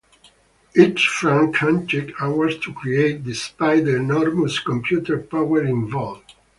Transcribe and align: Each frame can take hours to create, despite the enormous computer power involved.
Each 0.75 1.07
frame 1.07 1.53
can 1.53 1.85
take 1.85 2.19
hours 2.19 2.57
to 2.61 2.73
create, 2.73 3.23
despite 3.23 3.85
the 3.85 3.97
enormous 3.97 4.57
computer 4.57 5.19
power 5.19 5.63
involved. 5.63 6.33